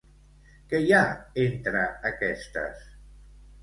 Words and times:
Qui 0.71 0.79
hi 0.85 0.95
ha 0.97 1.03
entre 1.45 1.87
aquestes? 2.15 2.85